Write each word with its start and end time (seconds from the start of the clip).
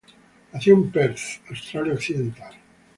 Nació 0.51 0.73
en 0.73 0.89
Perth, 0.89 1.19
Australia 1.51 1.93
Occidental. 1.93 2.55